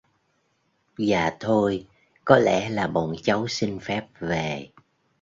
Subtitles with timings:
[0.97, 1.85] Dạ thôi
[2.25, 4.67] Có lẽ là bọn cháu xin phép về